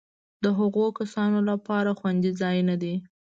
[0.43, 2.95] د هغو کسانو لپاره خوندي ځای نه دی.